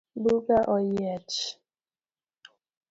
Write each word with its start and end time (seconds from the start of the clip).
Buga 0.21 0.57
oyiech. 0.75 1.37